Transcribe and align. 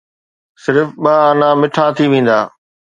صرف 0.63 0.87
ٻه 1.03 1.13
آنا 1.29 1.49
مٺا 1.59 1.85
ٿي 1.95 2.05
ويندا 2.11 2.39